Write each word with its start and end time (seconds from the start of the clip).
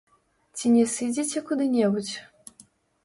Ці 0.59 0.71
не 0.77 0.85
сыдзеце 0.93 1.37
куды-небудзь. 1.49 2.13